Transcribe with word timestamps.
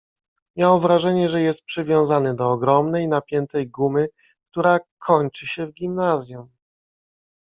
”Miał 0.57 0.79
wrażenie, 0.79 1.29
że 1.29 1.41
jest 1.41 1.63
przywiązany 1.63 2.35
do 2.35 2.51
ogromnej, 2.51 3.07
napiętej 3.07 3.69
gumy, 3.69 4.07
która 4.51 4.79
kończy 4.99 5.47
się 5.47 5.67
w 5.67 5.73
gimnazjum. 5.73 6.49